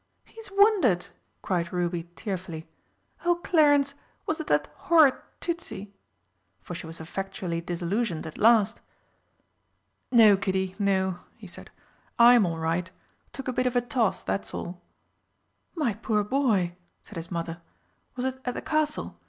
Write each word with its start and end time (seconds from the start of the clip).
"He's 0.25 0.49
wounded!" 0.57 1.05
cried 1.43 1.71
Ruby 1.71 2.09
tearfully. 2.15 2.67
"Oh, 3.23 3.35
Clarence, 3.35 3.93
was 4.25 4.39
it 4.39 4.47
that 4.47 4.65
horrid 4.75 5.13
Tützi?" 5.39 5.91
for 6.59 6.73
she 6.73 6.87
was 6.87 6.99
effectually 6.99 7.61
disillusioned 7.61 8.25
at 8.25 8.39
last. 8.39 8.81
"No, 10.11 10.35
Kiddie, 10.37 10.75
no," 10.79 11.19
he 11.37 11.45
said, 11.45 11.69
"I'm 12.17 12.47
all 12.47 12.57
right. 12.57 12.89
Took 13.31 13.47
a 13.47 13.53
bit 13.53 13.67
of 13.67 13.75
a 13.75 13.81
toss, 13.81 14.23
that's 14.23 14.55
all." 14.55 14.81
"My 15.75 15.93
poor 15.93 16.23
boy," 16.23 16.75
said 17.03 17.17
his 17.17 17.29
mother, 17.29 17.61
"was 18.15 18.25
it 18.25 18.41
at 18.43 18.55
the 18.55 18.61
Castle? 18.63 19.19